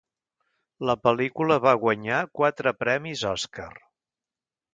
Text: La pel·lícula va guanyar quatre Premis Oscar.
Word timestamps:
La 0.89 0.95
pel·lícula 1.07 1.57
va 1.65 1.73
guanyar 1.83 2.23
quatre 2.41 2.75
Premis 2.81 3.23
Oscar. 3.35 3.69